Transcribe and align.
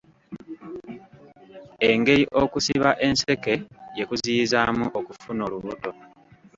Engeri 1.89 2.23
okusiba 2.41 2.89
enseke 3.07 3.53
gye 3.95 4.03
kuziyizaamu 4.09 4.85
okufuna 4.99 5.41
olubuto. 5.47 5.91